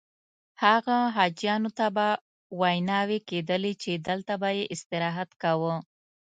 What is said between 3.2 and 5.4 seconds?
کېدلې چې دلته به یې استراحت